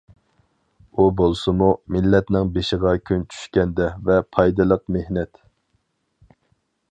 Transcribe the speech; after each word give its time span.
ئۇ 0.93 1.03
بولسىمۇ،« 1.19 1.67
مىللەتنىڭ 1.97 2.49
بېشىغا 2.55 2.95
كۈن 3.09 3.27
چۈشكەندە» 3.35 3.91
ۋە« 4.09 4.17
پايدىلىق 4.37 4.85
مېھنەت». 4.97 5.43